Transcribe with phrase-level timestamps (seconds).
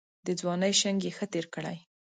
[0.25, 1.77] د ځوانۍ شنګ یې ښه تېر کړی.